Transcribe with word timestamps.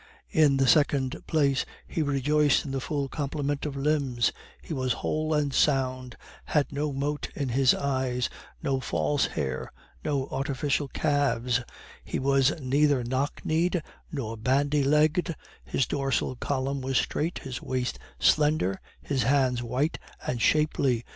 In 0.31 0.57
the 0.57 0.65
second 0.65 1.15
place, 1.27 1.63
he 1.87 2.01
rejoiced 2.01 2.65
in 2.65 2.71
the 2.71 2.79
full 2.81 3.07
complement 3.07 3.67
of 3.67 3.75
limbs; 3.77 4.31
he 4.59 4.73
was 4.73 4.93
whole 5.05 5.31
and 5.31 5.53
sound, 5.53 6.15
had 6.45 6.71
no 6.71 6.91
mote 6.91 7.29
in 7.35 7.49
his 7.49 7.75
eyes, 7.75 8.27
no 8.63 8.79
false 8.79 9.27
hair, 9.27 9.71
no 10.03 10.27
artificial 10.29 10.87
calves; 10.87 11.61
he 12.03 12.17
was 12.17 12.59
neither 12.59 13.03
knock 13.03 13.41
kneed 13.45 13.83
nor 14.11 14.37
bandy 14.37 14.83
legged, 14.83 15.35
his 15.63 15.85
dorsal 15.85 16.35
column 16.35 16.81
was 16.81 16.97
straight, 16.97 17.37
his 17.37 17.61
waist 17.61 17.99
slender, 18.17 18.81
his 19.03 19.21
hands 19.21 19.61
white 19.61 19.99
and 20.25 20.41
shapely. 20.41 21.05